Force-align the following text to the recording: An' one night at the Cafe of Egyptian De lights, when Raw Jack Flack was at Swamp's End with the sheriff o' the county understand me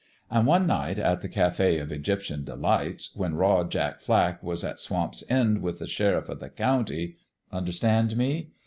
An' 0.31 0.47
one 0.47 0.65
night 0.65 0.97
at 0.97 1.21
the 1.21 1.29
Cafe 1.29 1.77
of 1.77 1.91
Egyptian 1.91 2.43
De 2.43 2.55
lights, 2.55 3.15
when 3.15 3.35
Raw 3.35 3.63
Jack 3.65 4.01
Flack 4.01 4.41
was 4.41 4.63
at 4.63 4.79
Swamp's 4.79 5.23
End 5.29 5.61
with 5.61 5.77
the 5.77 5.85
sheriff 5.85 6.27
o' 6.27 6.33
the 6.33 6.49
county 6.49 7.17
understand 7.51 8.17
me 8.17 8.49